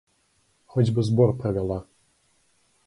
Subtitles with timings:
[0.75, 1.79] Хоць бы збор правяла!